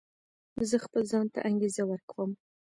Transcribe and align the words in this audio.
زه 0.69 0.75
خپل 0.85 1.01
ځان 1.11 1.25
ته 1.33 1.39
انګېزه 1.49 1.83
ورکوم. 1.87 2.31